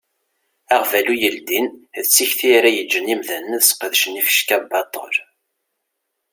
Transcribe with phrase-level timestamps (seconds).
[0.75, 1.67] Aɣbalu yeldin
[2.03, 5.15] d tikti ara yeǧǧen imdanen ad sqedcen ifecka baṭel.